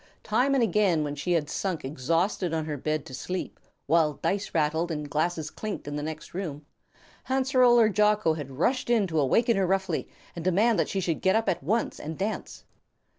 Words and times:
Time 0.23 0.55
and 0.55 0.63
again 0.63 1.03
when 1.03 1.13
she 1.13 1.33
had 1.33 1.47
sunk 1.47 1.85
exhausted 1.85 2.55
on 2.55 2.65
her 2.65 2.75
bed 2.75 3.05
to 3.05 3.13
sleep, 3.13 3.59
while 3.85 4.13
dice 4.13 4.49
rattled 4.51 4.89
and 4.89 5.11
glasses 5.11 5.51
clinked 5.51 5.87
in 5.87 5.95
the 5.95 6.01
next 6.01 6.33
room, 6.33 6.65
Hanserl 7.25 7.79
or 7.79 7.87
Jocko 7.87 8.33
had 8.33 8.49
rushed 8.57 8.89
in 8.89 9.05
to 9.05 9.19
awaken 9.19 9.57
her 9.57 9.67
roughly 9.67 10.07
and 10.35 10.43
demand 10.43 10.79
that 10.79 10.89
she 10.89 11.01
should 11.01 11.21
get 11.21 11.35
up 11.35 11.47
at 11.47 11.61
once 11.61 11.99
and 11.99 12.17
dance. 12.17 12.63